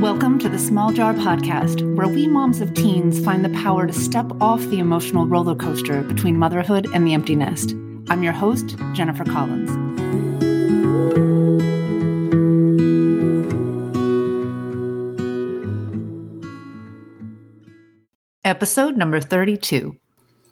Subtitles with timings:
[0.00, 3.92] Welcome to the Small Jar Podcast, where we moms of teens find the power to
[3.92, 7.74] step off the emotional roller coaster between motherhood and the empty nest.
[8.08, 9.70] I'm your host, Jennifer Collins.
[18.44, 19.96] Episode number 32.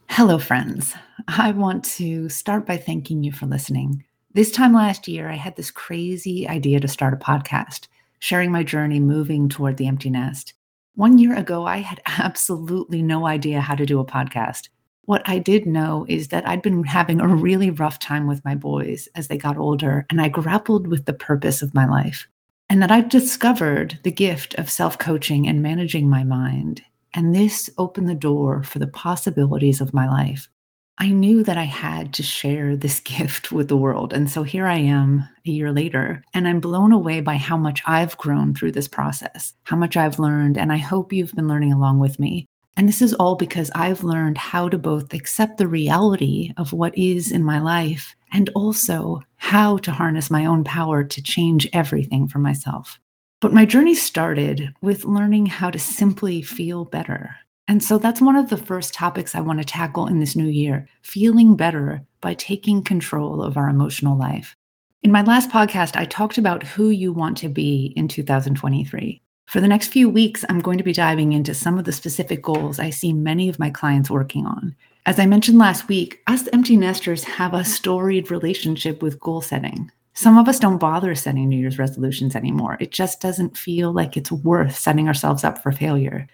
[0.08, 0.94] Hello, friends.
[1.28, 4.04] I want to start by thanking you for listening.
[4.34, 7.88] This time last year, I had this crazy idea to start a podcast,
[8.22, 10.54] sharing my journey moving toward the empty nest.
[10.94, 14.68] One year ago, I had absolutely no idea how to do a podcast.
[15.06, 18.54] What I did know is that I'd been having a really rough time with my
[18.54, 22.28] boys as they got older, and I grappled with the purpose of my life.
[22.68, 26.80] And that I'd discovered the gift of self coaching and managing my mind.
[27.14, 30.48] And this opened the door for the possibilities of my life.
[30.98, 34.12] I knew that I had to share this gift with the world.
[34.12, 37.82] And so here I am a year later, and I'm blown away by how much
[37.86, 40.56] I've grown through this process, how much I've learned.
[40.56, 42.46] And I hope you've been learning along with me.
[42.76, 46.96] And this is all because I've learned how to both accept the reality of what
[46.96, 52.28] is in my life and also how to harness my own power to change everything
[52.28, 52.98] for myself.
[53.40, 57.36] But my journey started with learning how to simply feel better,
[57.72, 60.46] and so that's one of the first topics I want to tackle in this new
[60.46, 64.54] year feeling better by taking control of our emotional life.
[65.02, 69.22] In my last podcast, I talked about who you want to be in 2023.
[69.46, 72.42] For the next few weeks, I'm going to be diving into some of the specific
[72.42, 74.76] goals I see many of my clients working on.
[75.06, 79.90] As I mentioned last week, us empty nesters have a storied relationship with goal setting.
[80.12, 82.76] Some of us don't bother setting New Year's resolutions anymore.
[82.80, 86.28] It just doesn't feel like it's worth setting ourselves up for failure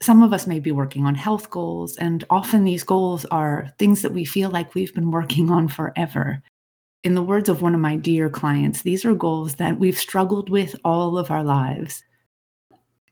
[0.00, 4.02] some of us may be working on health goals, and often these goals are things
[4.02, 6.42] that we feel like we've been working on forever.
[7.04, 10.50] In the words of one of my dear clients, these are goals that we've struggled
[10.50, 12.02] with all of our lives.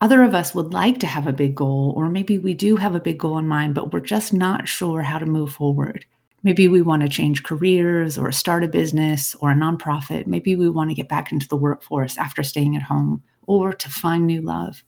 [0.01, 2.95] Other of us would like to have a big goal, or maybe we do have
[2.95, 6.05] a big goal in mind, but we're just not sure how to move forward.
[6.43, 10.27] Maybe we want to change careers or start a business or a nonprofit.
[10.27, 13.91] Maybe we want to get back into the workforce after staying at home or to
[13.91, 14.85] find new love.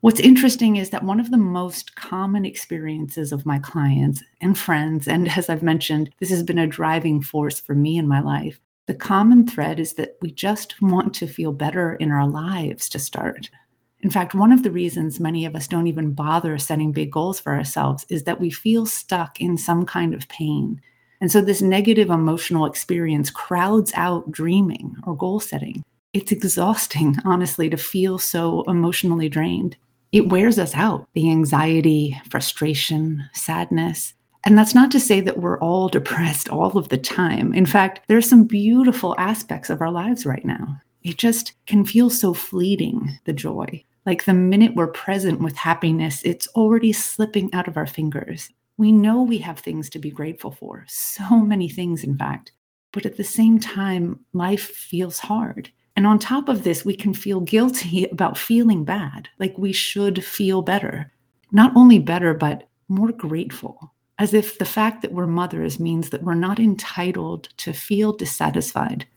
[0.00, 5.08] What's interesting is that one of the most common experiences of my clients and friends,
[5.08, 8.60] and as I've mentioned, this has been a driving force for me in my life.
[8.86, 13.00] The common thread is that we just want to feel better in our lives to
[13.00, 13.50] start.
[13.98, 17.40] In fact, one of the reasons many of us don't even bother setting big goals
[17.40, 20.80] for ourselves is that we feel stuck in some kind of pain.
[21.20, 25.82] And so this negative emotional experience crowds out dreaming or goal setting.
[26.12, 29.76] It's exhausting, honestly, to feel so emotionally drained
[30.12, 34.14] it wears us out the anxiety, frustration, sadness.
[34.44, 37.52] And that's not to say that we're all depressed all of the time.
[37.54, 40.80] In fact, there are some beautiful aspects of our lives right now.
[41.02, 43.84] It just can feel so fleeting, the joy.
[44.06, 48.50] Like the minute we're present with happiness, it's already slipping out of our fingers.
[48.78, 52.52] We know we have things to be grateful for, so many things, in fact.
[52.92, 55.70] But at the same time, life feels hard.
[55.98, 60.24] And on top of this, we can feel guilty about feeling bad, like we should
[60.24, 61.10] feel better.
[61.50, 66.22] Not only better, but more grateful, as if the fact that we're mothers means that
[66.22, 69.08] we're not entitled to feel dissatisfied.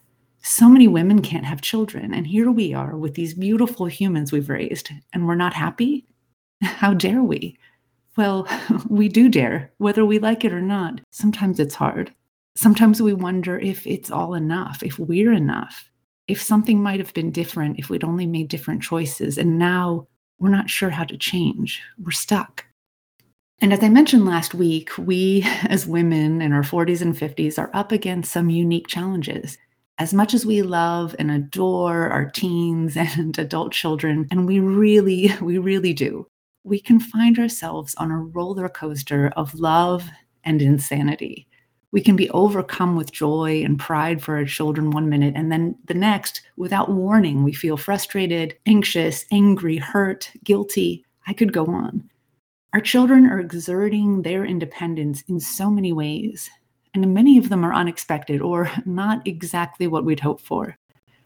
[0.42, 4.50] So many women can't have children, and here we are with these beautiful humans we've
[4.50, 6.08] raised, and we're not happy?
[6.64, 7.60] How dare we?
[8.18, 8.48] Well,
[8.90, 11.00] we do dare, whether we like it or not.
[11.12, 12.12] Sometimes it's hard.
[12.56, 15.91] Sometimes we wonder if it's all enough, if we're enough
[16.28, 19.38] if something might have been different if we'd only made different choices.
[19.38, 20.08] And now
[20.40, 21.82] we're not sure how to change.
[22.00, 22.66] We're stuck.
[23.60, 27.70] And as I mentioned last week, we as women in our 40s and 50s are
[27.74, 29.58] up against some unique challenges.
[29.98, 35.32] As much as we love and adore our teens and adult children, and we really,
[35.42, 36.28] we really do,
[36.64, 40.08] we can find ourselves on a roller coaster of love
[40.44, 41.48] and insanity
[41.92, 45.76] we can be overcome with joy and pride for our children one minute, and then
[45.86, 51.06] the next, without warning, we feel frustrated, anxious, angry, hurt, guilty.
[51.28, 52.10] I could go on.
[52.74, 56.50] Our children are exerting their independence in so many ways,
[56.94, 60.78] and many of them are unexpected or not exactly what we'd hoped for.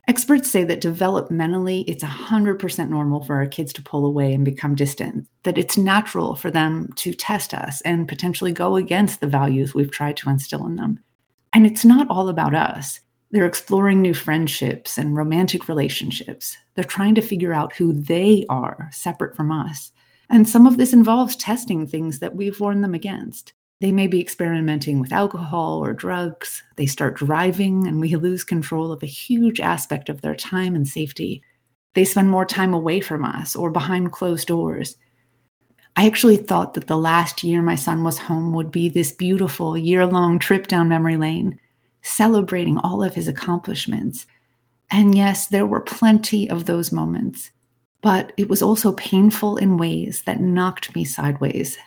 [0.08, 4.76] Experts say that developmentally, it's 100% normal for our kids to pull away and become
[4.76, 9.74] distant, that it's natural for them to test us and potentially go against the values
[9.74, 11.00] we've tried to instill in them.
[11.54, 13.00] And it's not all about us.
[13.32, 16.56] They're exploring new friendships and romantic relationships.
[16.76, 19.92] They're trying to figure out who they are separate from us.
[20.30, 23.54] And some of this involves testing things that we've warned them against.
[23.82, 26.64] They may be experimenting with alcohol or drugs.
[26.78, 30.88] They start driving, and we lose control of a huge aspect of their time and
[30.88, 31.44] safety.
[31.94, 34.96] They spend more time away from us or behind closed doors.
[35.98, 39.78] I actually thought that the last year my son was home would be this beautiful
[39.78, 41.58] year long trip down memory lane,
[42.02, 44.26] celebrating all of his accomplishments.
[44.92, 47.52] And yes, there were plenty of those moments,
[48.02, 51.78] but it was also painful in ways that knocked me sideways.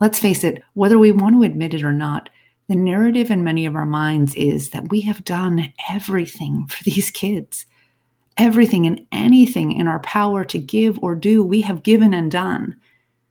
[0.00, 2.30] Let's face it, whether we want to admit it or not,
[2.68, 7.10] the narrative in many of our minds is that we have done everything for these
[7.10, 7.66] kids.
[8.36, 12.76] Everything and anything in our power to give or do, we have given and done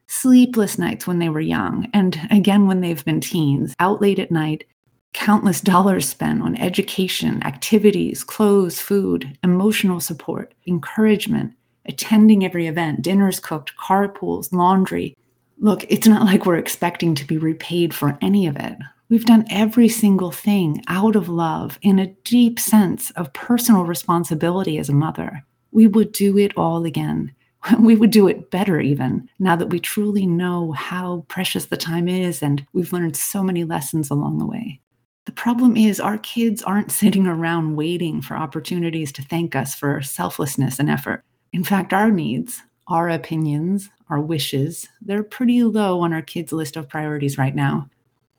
[0.10, 4.32] sleepless nights when they were young, and again when they've been teens, out late at
[4.32, 4.66] night,
[5.14, 11.54] countless dollars spent on education, activities, clothes, food, emotional support, encouragement,
[11.86, 15.16] attending every event, dinners cooked, carpools, laundry.
[15.60, 18.78] Look, it's not like we're expecting to be repaid for any of it.
[19.10, 24.78] We've done every single thing out of love in a deep sense of personal responsibility
[24.78, 25.44] as a mother.
[25.72, 27.34] We would do it all again.
[27.80, 32.08] we would do it better even now that we truly know how precious the time
[32.08, 34.80] is and we've learned so many lessons along the way.
[35.26, 40.02] The problem is, our kids aren't sitting around waiting for opportunities to thank us for
[40.02, 41.24] selflessness and effort.
[41.54, 46.76] In fact, our needs, our opinions, our wishes, they're pretty low on our kids' list
[46.76, 47.90] of priorities right now.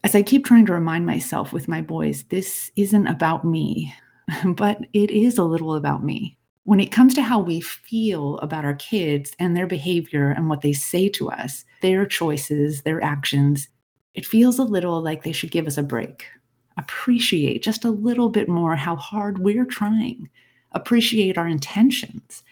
[0.02, 3.94] As I keep trying to remind myself with my boys, this isn't about me,
[4.44, 8.64] but it is a little about me when it comes to how we feel about
[8.64, 13.68] our kids and their behavior and what they say to us, their choices, their actions,
[14.14, 16.26] it feels a little like they should give us a break.
[16.76, 20.28] Appreciate just a little bit more how hard we're trying.
[20.72, 22.44] Appreciate our intentions,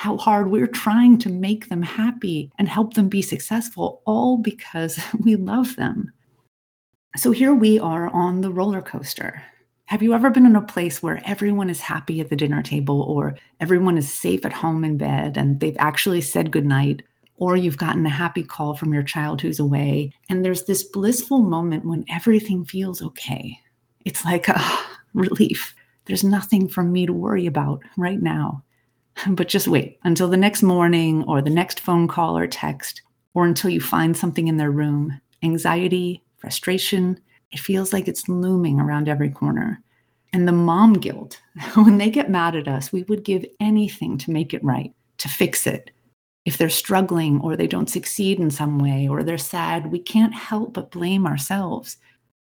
[0.00, 4.98] how hard we're trying to make them happy and help them be successful, all because
[5.20, 6.10] we love them.
[7.18, 9.42] So here we are on the roller coaster.
[9.84, 13.02] Have you ever been in a place where everyone is happy at the dinner table
[13.02, 17.02] or everyone is safe at home in bed and they've actually said goodnight?
[17.36, 21.40] Or you've gotten a happy call from your child who's away, and there's this blissful
[21.40, 23.58] moment when everything feels okay.
[24.06, 25.74] It's like a ah, relief.
[26.06, 28.62] There's nothing for me to worry about right now.
[29.28, 33.02] But just wait until the next morning or the next phone call or text,
[33.34, 35.20] or until you find something in their room.
[35.42, 37.20] Anxiety, frustration,
[37.52, 39.82] it feels like it's looming around every corner.
[40.32, 41.40] And the mom guilt,
[41.74, 45.28] when they get mad at us, we would give anything to make it right, to
[45.28, 45.90] fix it.
[46.44, 50.34] If they're struggling or they don't succeed in some way or they're sad, we can't
[50.34, 51.96] help but blame ourselves.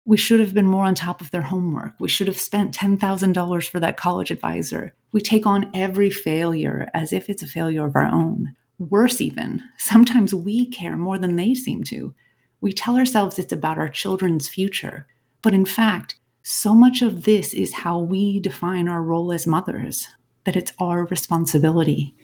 [0.06, 1.94] We should have been more on top of their homework.
[1.98, 4.94] We should have spent $10,000 for that college advisor.
[5.12, 8.54] We take on every failure as if it's a failure of our own.
[8.78, 12.14] Worse, even, sometimes we care more than they seem to.
[12.60, 15.06] We tell ourselves it's about our children's future,
[15.42, 20.08] but in fact, so much of this is how we define our role as mothers,
[20.44, 22.14] that it's our responsibility.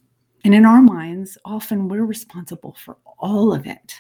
[0.44, 3.94] And in our minds, often we're responsible for all of it.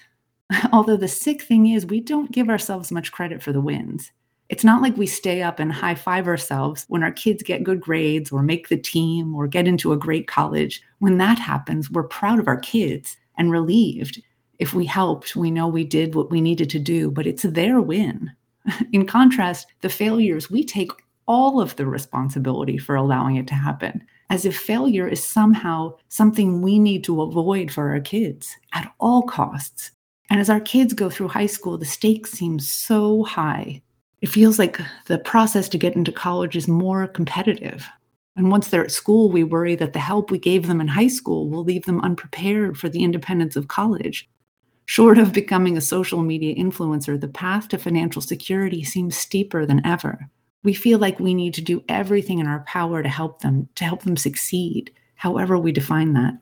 [0.72, 4.10] Although the sick thing is, we don't give ourselves much credit for the wins.
[4.48, 7.80] It's not like we stay up and high five ourselves when our kids get good
[7.80, 10.82] grades or make the team or get into a great college.
[10.98, 14.20] When that happens, we're proud of our kids and relieved
[14.60, 17.80] if we helped, we know we did what we needed to do, but it's their
[17.80, 18.30] win.
[18.92, 20.90] In contrast, the failures, we take
[21.26, 26.60] all of the responsibility for allowing it to happen, as if failure is somehow something
[26.60, 29.92] we need to avoid for our kids at all costs.
[30.30, 33.82] And as our kids go through high school, the stakes seem so high.
[34.22, 37.86] It feels like the process to get into college is more competitive.
[38.36, 41.08] And once they're at school, we worry that the help we gave them in high
[41.08, 44.28] school will leave them unprepared for the independence of college
[44.90, 49.86] Short of becoming a social media influencer, the path to financial security seems steeper than
[49.86, 50.28] ever.
[50.64, 53.84] We feel like we need to do everything in our power to help them, to
[53.84, 56.34] help them succeed, however we define that.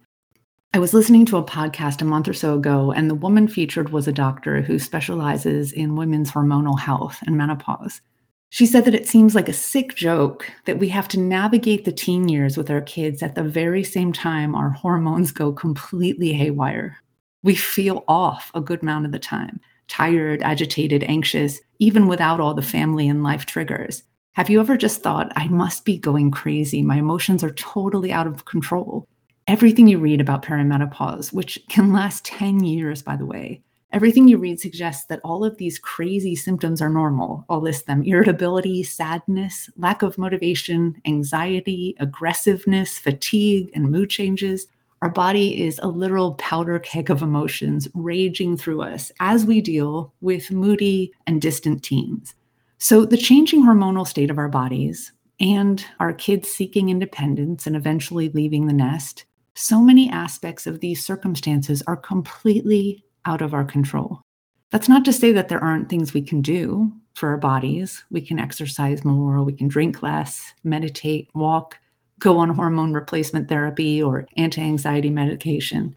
[0.75, 3.89] I was listening to a podcast a month or so ago, and the woman featured
[3.89, 8.03] was a doctor who specializes in women's hormonal health and menopause.
[8.51, 11.93] She said that it seems like a sick joke that we have to navigate the
[11.93, 16.99] teen years with our kids at the very same time our hormones go completely haywire.
[17.43, 22.53] We feel off a good amount of the time tired, agitated, anxious, even without all
[22.53, 24.03] the family and life triggers.
[24.33, 26.83] Have you ever just thought, I must be going crazy?
[26.83, 29.09] My emotions are totally out of control.
[29.49, 33.63] Everything you read about perimenopause, which can last 10 years, by the way,
[33.93, 37.47] everything you read suggests that all of these crazy symptoms are normal.
[37.49, 44.67] I'll list them irritability, sadness, lack of motivation, anxiety, aggressiveness, fatigue, and mood changes.
[45.01, 50.13] Our body is a literal powder keg of emotions raging through us as we deal
[50.21, 52.35] with moody and distant teens.
[52.77, 58.29] So, the changing hormonal state of our bodies and our kids seeking independence and eventually
[58.29, 59.25] leaving the nest
[59.61, 64.23] So many aspects of these circumstances are completely out of our control.
[64.71, 68.05] That's not to say that there aren't things we can do for our bodies.
[68.09, 71.77] We can exercise more, we can drink less, meditate, walk,
[72.21, 75.97] go on hormone replacement therapy or anti anxiety medication.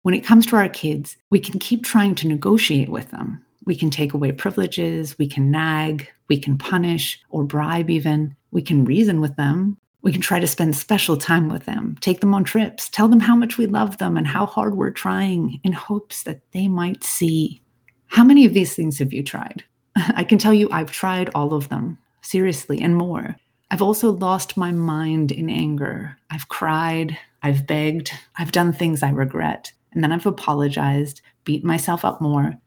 [0.00, 3.44] When it comes to our kids, we can keep trying to negotiate with them.
[3.66, 8.34] We can take away privileges, we can nag, we can punish or bribe, even.
[8.50, 9.76] We can reason with them.
[10.04, 13.20] We can try to spend special time with them, take them on trips, tell them
[13.20, 17.02] how much we love them and how hard we're trying in hopes that they might
[17.02, 17.62] see.
[18.08, 19.64] How many of these things have you tried?
[19.96, 23.36] I can tell you I've tried all of them, seriously, and more.
[23.70, 26.18] I've also lost my mind in anger.
[26.28, 32.04] I've cried, I've begged, I've done things I regret, and then I've apologized, beat myself
[32.04, 32.58] up more,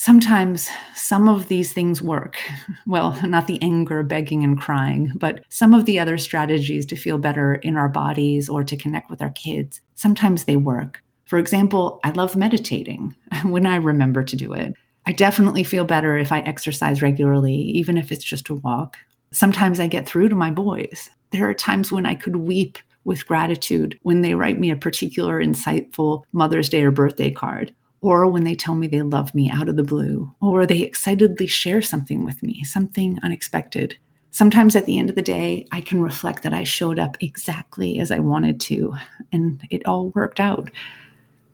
[0.00, 2.38] Sometimes some of these things work.
[2.86, 7.18] Well, not the anger, begging, and crying, but some of the other strategies to feel
[7.18, 9.82] better in our bodies or to connect with our kids.
[9.96, 11.02] Sometimes they work.
[11.26, 13.14] For example, I love meditating
[13.44, 14.72] when I remember to do it.
[15.04, 18.96] I definitely feel better if I exercise regularly, even if it's just a walk.
[19.32, 21.10] Sometimes I get through to my boys.
[21.30, 25.44] There are times when I could weep with gratitude when they write me a particular
[25.44, 29.68] insightful Mother's Day or birthday card or when they tell me they love me out
[29.68, 33.96] of the blue, or they excitedly share something with me, something unexpected.
[34.32, 37.98] Sometimes at the end of the day, I can reflect that I showed up exactly
[37.98, 38.94] as I wanted to,
[39.32, 40.70] and it all worked out.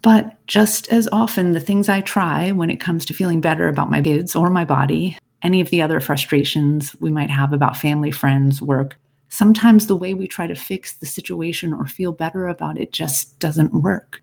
[0.02, 3.90] But just as often, the things I try when it comes to feeling better about
[3.90, 8.10] my kids or my body, any of the other frustrations we might have about family,
[8.10, 8.96] friends, work,
[9.30, 13.38] sometimes the way we try to fix the situation or feel better about it just
[13.38, 14.22] doesn't work.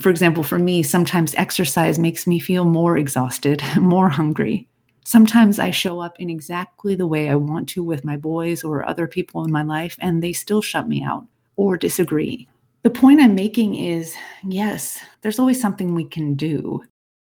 [0.00, 4.68] For example, for me, sometimes exercise makes me feel more exhausted, more hungry.
[5.04, 8.88] Sometimes I show up in exactly the way I want to with my boys or
[8.88, 12.48] other people in my life, and they still shut me out or disagree.
[12.82, 14.14] The point I'm making is
[14.46, 16.82] yes, there's always something we can do,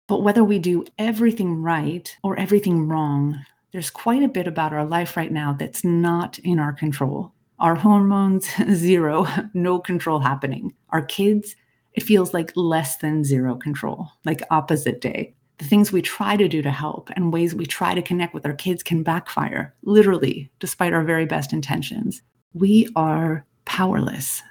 [0.07, 3.39] but whether we do everything right or everything wrong,
[3.71, 7.31] there's quite a bit about our life right now that's not in our control.
[7.59, 10.73] Our hormones, zero, no control happening.
[10.89, 11.55] Our kids,
[11.99, 15.35] it feels like less than zero control, like opposite day.
[15.57, 18.45] The things we try to do to help and ways we try to connect with
[18.45, 22.21] our kids can backfire, literally, despite our very best intentions.
[22.53, 24.41] We are powerless.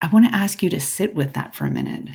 [0.00, 2.08] I want to ask you to sit with that for a minute.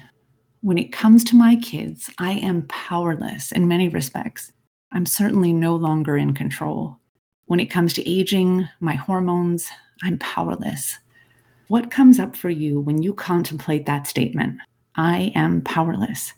[0.62, 4.52] When it comes to my kids, I am powerless in many respects.
[4.92, 6.98] I'm certainly no longer in control.
[7.46, 9.70] When it comes to aging, my hormones,
[10.02, 10.98] I'm powerless.
[11.68, 14.60] What comes up for you when you contemplate that statement?
[14.96, 16.34] I am powerless.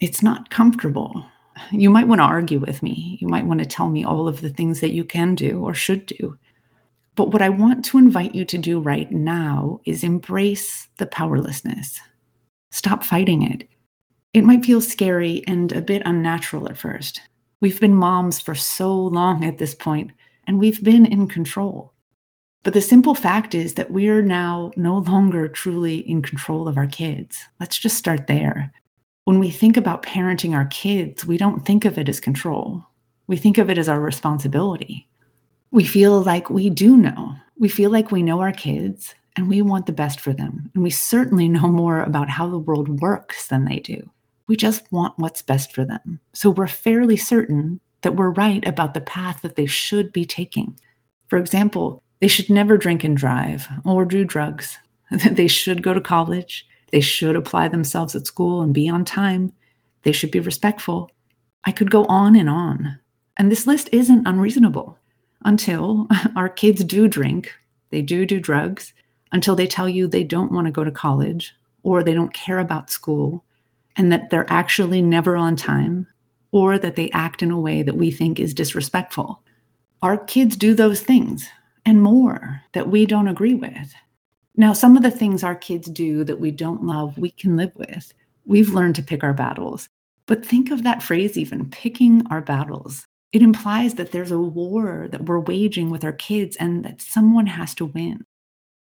[0.00, 1.24] It's not comfortable.
[1.70, 3.18] You might want to argue with me.
[3.20, 5.74] You might want to tell me all of the things that you can do or
[5.74, 6.38] should do.
[7.14, 12.00] But what I want to invite you to do right now is embrace the powerlessness.
[12.70, 13.68] Stop fighting it.
[14.32, 17.20] It might feel scary and a bit unnatural at first.
[17.60, 20.10] We've been moms for so long at this point,
[20.46, 21.92] and we've been in control.
[22.62, 26.76] But the simple fact is that we are now no longer truly in control of
[26.76, 27.44] our kids.
[27.58, 28.72] Let's just start there.
[29.24, 32.84] When we think about parenting our kids, we don't think of it as control.
[33.26, 35.08] We think of it as our responsibility.
[35.70, 37.34] We feel like we do know.
[37.58, 40.70] We feel like we know our kids and we want the best for them.
[40.74, 44.08] And we certainly know more about how the world works than they do.
[44.46, 46.20] We just want what's best for them.
[46.32, 50.78] So we're fairly certain that we're right about the path that they should be taking.
[51.28, 54.78] For example, they should never drink and drive or do drugs.
[55.10, 56.64] they should go to college.
[56.92, 59.52] They should apply themselves at school and be on time.
[60.04, 61.10] They should be respectful.
[61.64, 62.96] I could go on and on.
[63.36, 64.96] And this list isn't unreasonable
[65.44, 67.52] until our kids do drink,
[67.90, 68.92] they do do drugs,
[69.32, 71.52] until they tell you they don't want to go to college
[71.82, 73.42] or they don't care about school
[73.96, 76.06] and that they're actually never on time
[76.52, 79.42] or that they act in a way that we think is disrespectful.
[80.02, 81.48] Our kids do those things
[81.84, 83.94] and more that we don't agree with.
[84.56, 87.72] Now, some of the things our kids do that we don't love, we can live
[87.74, 88.12] with.
[88.44, 89.88] We've learned to pick our battles.
[90.26, 93.06] But think of that phrase even picking our battles.
[93.32, 97.46] It implies that there's a war that we're waging with our kids and that someone
[97.46, 98.24] has to win.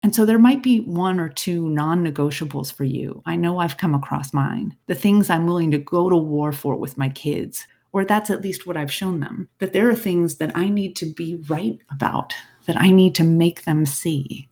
[0.03, 3.21] And so there might be one or two non negotiables for you.
[3.25, 4.75] I know I've come across mine.
[4.85, 8.43] The things I'm willing to go to war for with my kids, or that's at
[8.43, 11.79] least what I've shown them, that there are things that I need to be right
[11.91, 12.33] about,
[12.67, 14.47] that I need to make them see.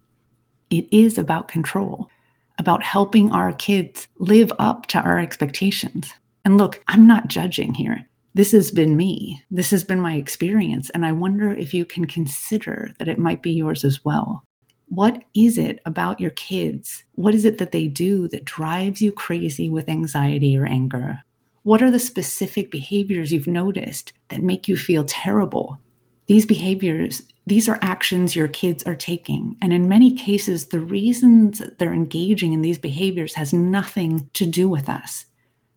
[0.69, 2.09] It is about control,
[2.57, 6.11] about helping our kids live up to our expectations.
[6.43, 8.07] And look, I'm not judging here.
[8.33, 9.41] This has been me.
[9.51, 10.89] This has been my experience.
[10.91, 14.43] And I wonder if you can consider that it might be yours as well.
[14.87, 17.03] What is it about your kids?
[17.13, 21.19] What is it that they do that drives you crazy with anxiety or anger?
[21.63, 25.79] What are the specific behaviors you've noticed that make you feel terrible?
[26.27, 29.55] These behaviors, these are actions your kids are taking.
[29.61, 34.67] And in many cases, the reasons they're engaging in these behaviors has nothing to do
[34.67, 35.25] with us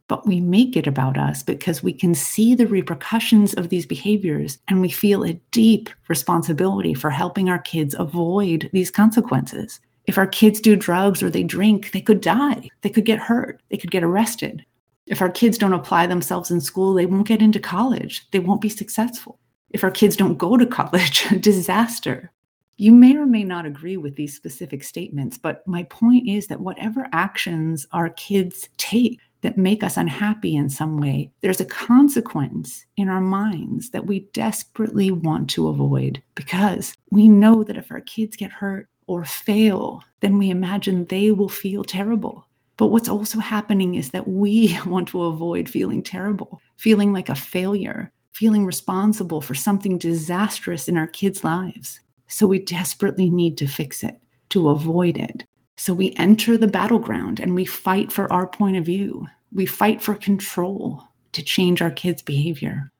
[0.08, 4.58] but we make it about us because we can see the repercussions of these behaviors
[4.66, 9.80] and we feel a deep responsibility for helping our kids avoid these consequences.
[10.06, 13.60] If our kids do drugs or they drink, they could die, they could get hurt,
[13.70, 14.64] they could get arrested.
[15.06, 18.62] If our kids don't apply themselves in school, they won't get into college, they won't
[18.62, 19.38] be successful.
[19.70, 22.32] If our kids don't go to college, disaster.
[22.76, 26.60] You may or may not agree with these specific statements, but my point is that
[26.60, 32.84] whatever actions our kids take, that make us unhappy in some way, there's a consequence
[32.96, 38.00] in our minds that we desperately want to avoid because we know that if our
[38.00, 42.46] kids get hurt or fail, then we imagine they will feel terrible.
[42.76, 47.34] But what's also happening is that we want to avoid feeling terrible, feeling like a
[47.34, 51.98] failure, feeling responsible for something disastrous in our kids' lives.
[52.28, 54.16] So we desperately need to fix it,
[54.50, 55.44] to avoid it.
[55.76, 59.26] So we enter the battleground and we fight for our point of view.
[59.52, 61.02] We fight for control
[61.32, 62.92] to change our kids' behavior.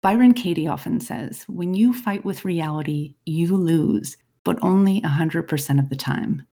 [0.00, 5.88] Byron Katie often says, when you fight with reality, you lose, but only 100% of
[5.88, 6.46] the time.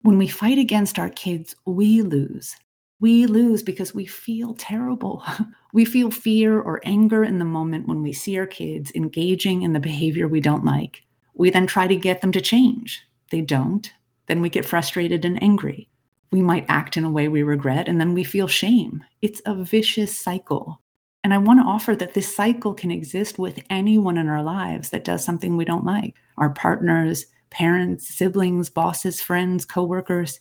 [0.00, 2.56] When we fight against our kids, we lose.
[3.00, 5.24] We lose because we feel terrible.
[5.72, 9.72] we feel fear or anger in the moment when we see our kids engaging in
[9.72, 11.02] the behavior we don't like.
[11.34, 13.02] We then try to get them to change.
[13.30, 13.90] They don't.
[14.26, 15.88] Then we get frustrated and angry.
[16.30, 19.02] We might act in a way we regret, and then we feel shame.
[19.22, 20.80] It's a vicious cycle.
[21.24, 24.90] And I want to offer that this cycle can exist with anyone in our lives
[24.90, 30.40] that does something we don't like our partners, parents, siblings, bosses, friends, coworkers.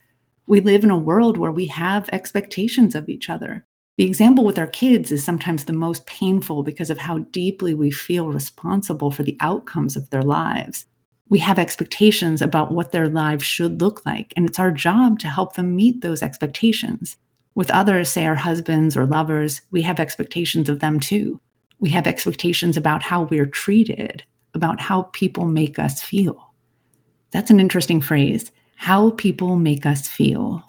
[0.50, 3.66] We live in a world where we have expectations of each other.
[3.98, 7.92] The example with our kids is sometimes the most painful because of how deeply we
[7.92, 10.86] feel responsible for the outcomes of their lives
[11.30, 15.28] we have expectations about what their lives should look like, and it's our job to
[15.28, 17.18] help them meet those expectations.
[17.54, 21.40] With others, say our husbands or lovers, we have expectations of them too.
[21.80, 24.24] We have expectations about how we're treated,
[24.56, 26.54] about how people make us feel.
[27.32, 30.64] That's an interesting phrase how people make us feel.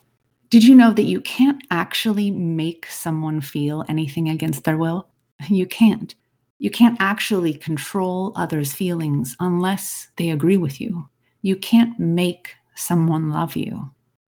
[0.51, 5.09] Did you know that you can't actually make someone feel anything against their will?
[5.49, 6.13] You can't.
[6.59, 11.09] You can't actually control others' feelings unless they agree with you.
[11.43, 13.89] You can't make someone love you.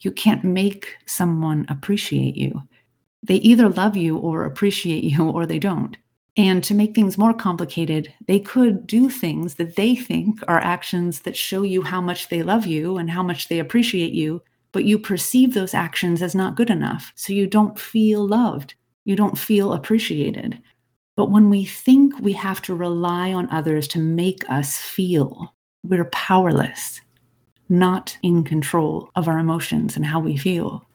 [0.01, 2.61] You can't make someone appreciate you.
[3.23, 5.95] They either love you or appreciate you or they don't.
[6.37, 11.21] And to make things more complicated, they could do things that they think are actions
[11.21, 14.41] that show you how much they love you and how much they appreciate you,
[14.71, 17.11] but you perceive those actions as not good enough.
[17.15, 18.75] So you don't feel loved.
[19.03, 20.61] You don't feel appreciated.
[21.17, 26.05] But when we think we have to rely on others to make us feel, we're
[26.05, 27.01] powerless,
[27.67, 30.87] not in control of our emotions and how we feel.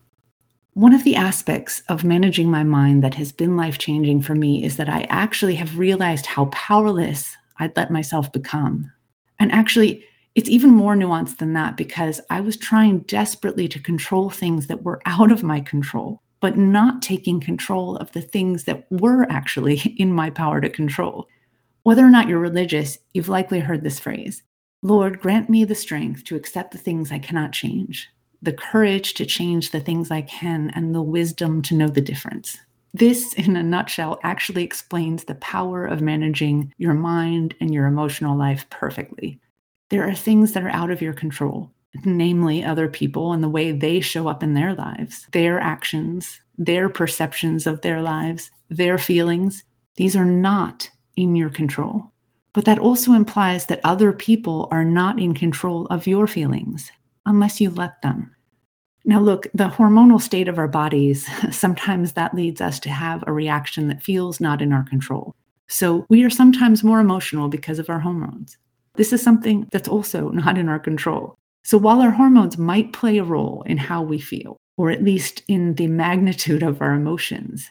[0.76, 4.62] One of the aspects of managing my mind that has been life changing for me
[4.62, 8.92] is that I actually have realized how powerless I'd let myself become.
[9.38, 14.28] And actually, it's even more nuanced than that because I was trying desperately to control
[14.28, 18.86] things that were out of my control but not taking control of the things that
[18.90, 21.26] were actually in my power to control.
[21.84, 24.42] Whether or not you're religious, you've likely heard this phrase
[24.82, 28.10] Lord, grant me the strength to accept the things I cannot change,
[28.42, 32.58] the courage to change the things I can, and the wisdom to know the difference.
[32.94, 38.36] This, in a nutshell, actually explains the power of managing your mind and your emotional
[38.36, 39.38] life perfectly.
[39.90, 41.70] There are things that are out of your control
[42.04, 46.88] namely other people and the way they show up in their lives, their actions, their
[46.88, 49.64] perceptions of their lives, their feelings.
[49.96, 52.12] These are not in your control.
[52.52, 56.90] But that also implies that other people are not in control of your feelings
[57.26, 58.34] unless you let them.
[59.04, 63.32] Now, look, the hormonal state of our bodies, sometimes that leads us to have a
[63.32, 65.34] reaction that feels not in our control.
[65.68, 68.56] So we are sometimes more emotional because of our hormones.
[68.94, 71.36] This is something that's also not in our control.
[71.62, 75.42] So while our hormones might play a role in how we feel, or at least
[75.48, 77.70] in the magnitude of our emotions,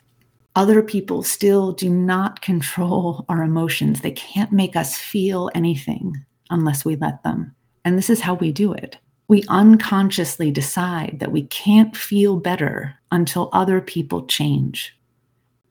[0.55, 4.01] other people still do not control our emotions.
[4.01, 7.53] They can't make us feel anything unless we let them.
[7.83, 8.97] And this is how we do it.
[9.27, 14.95] We unconsciously decide that we can't feel better until other people change.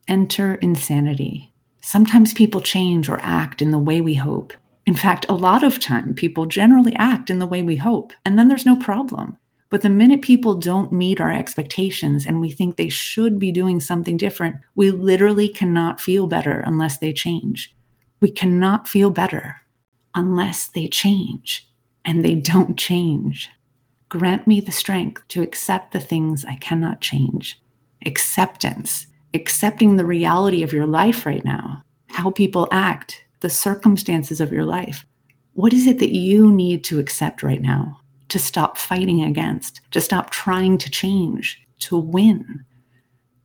[0.07, 1.53] Enter insanity.
[1.81, 4.53] Sometimes people change or act in the way we hope,
[4.85, 8.37] In fact, a lot of time people generally act in the way we hope, and
[8.37, 9.37] then there's no problem.
[9.69, 13.79] But the minute people don't meet our expectations and we think they should be doing
[13.79, 17.75] something different, we literally cannot feel better unless they change.
[18.21, 19.55] We cannot feel better
[20.13, 21.67] unless they change,
[22.05, 23.49] and they don't change.
[24.09, 27.59] Grant me the strength to accept the things I cannot change.
[28.05, 34.53] Acceptance, accepting the reality of your life right now, how people act, the circumstances of
[34.53, 35.05] your life.
[35.53, 40.01] What is it that you need to accept right now to stop fighting against, to
[40.01, 42.63] stop trying to change, to win?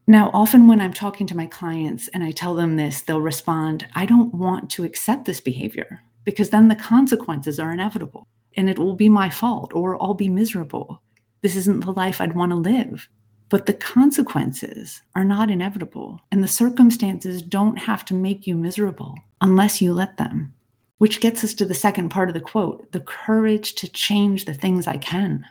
[0.06, 3.86] Now, often when I'm talking to my clients and I tell them this, they'll respond,
[3.94, 8.78] I don't want to accept this behavior because then the consequences are inevitable and it
[8.78, 11.02] will be my fault or I'll be miserable.
[11.42, 13.08] This isn't the life I'd want to live.
[13.50, 19.16] But the consequences are not inevitable, and the circumstances don't have to make you miserable
[19.40, 20.54] unless you let them.
[20.98, 24.54] Which gets us to the second part of the quote the courage to change the
[24.54, 25.44] things I can.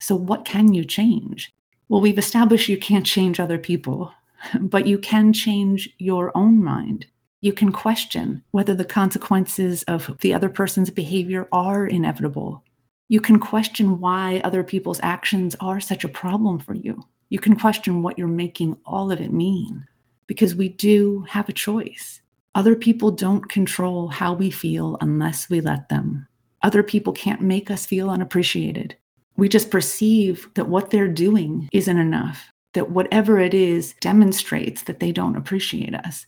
[0.00, 1.50] So, what can you change?
[1.88, 4.12] Well, we've established you can't change other people,
[4.60, 7.06] but you can change your own mind.
[7.46, 12.64] You can question whether the consequences of the other person's behavior are inevitable.
[13.06, 17.04] You can question why other people's actions are such a problem for you.
[17.28, 19.86] You can question what you're making all of it mean
[20.26, 22.20] because we do have a choice.
[22.56, 26.26] Other people don't control how we feel unless we let them.
[26.62, 28.96] Other people can't make us feel unappreciated.
[29.36, 34.98] We just perceive that what they're doing isn't enough, that whatever it is demonstrates that
[34.98, 36.26] they don't appreciate us.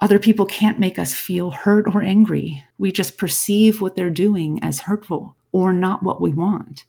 [0.00, 2.64] Other people can't make us feel hurt or angry.
[2.78, 6.84] We just perceive what they're doing as hurtful or not what we want.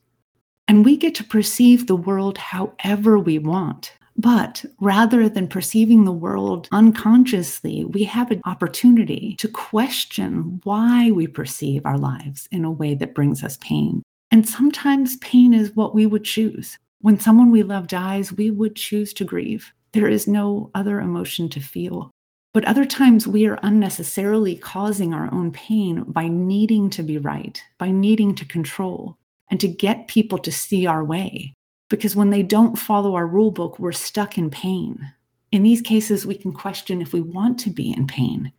[0.68, 3.94] And we get to perceive the world however we want.
[4.16, 11.26] But rather than perceiving the world unconsciously, we have an opportunity to question why we
[11.26, 14.04] perceive our lives in a way that brings us pain.
[14.30, 16.78] And sometimes pain is what we would choose.
[17.02, 19.72] When someone we love dies, we would choose to grieve.
[19.94, 22.12] There is no other emotion to feel.
[22.52, 27.62] But other times we are unnecessarily causing our own pain by needing to be right,
[27.78, 29.18] by needing to control
[29.52, 31.54] and to get people to see our way.
[31.90, 35.12] Because when they don't follow our rule book, we're stuck in pain.
[35.52, 38.52] In these cases, we can question if we want to be in pain.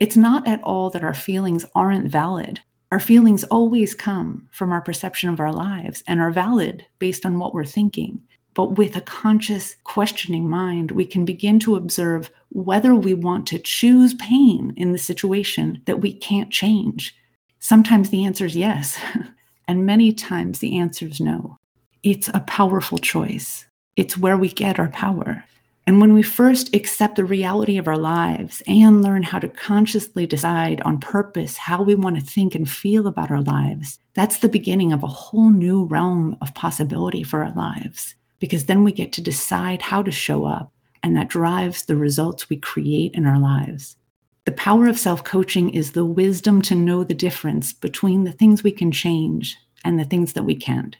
[0.00, 2.60] It's not at all that our feelings aren't valid.
[2.90, 7.38] Our feelings always come from our perception of our lives and are valid based on
[7.38, 8.22] what we're thinking.
[8.58, 13.60] But with a conscious, questioning mind, we can begin to observe whether we want to
[13.60, 17.14] choose pain in the situation that we can't change.
[17.60, 18.98] Sometimes the answer is yes.
[19.68, 21.56] And many times the answer is no.
[22.02, 23.64] It's a powerful choice.
[23.94, 25.44] It's where we get our power.
[25.86, 30.26] And when we first accept the reality of our lives and learn how to consciously
[30.26, 34.48] decide on purpose how we want to think and feel about our lives, that's the
[34.48, 38.16] beginning of a whole new realm of possibility for our lives.
[38.38, 40.72] Because then we get to decide how to show up,
[41.02, 43.96] and that drives the results we create in our lives.
[44.44, 48.62] The power of self coaching is the wisdom to know the difference between the things
[48.62, 50.96] we can change and the things that we can't.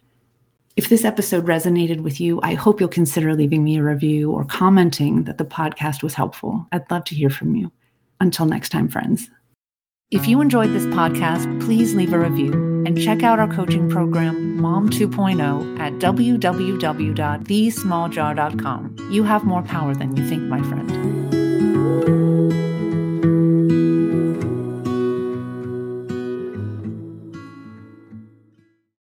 [0.77, 4.45] If this episode resonated with you, I hope you'll consider leaving me a review or
[4.45, 6.67] commenting that the podcast was helpful.
[6.73, 7.73] I'd love to hear from you.
[8.21, 9.31] Until next time, friends.
[10.11, 14.59] If you enjoyed this podcast, please leave a review and check out our coaching program,
[14.59, 18.97] Mom 2.0, at www.thesmalljar.com.
[19.11, 22.38] You have more power than you think, my friend.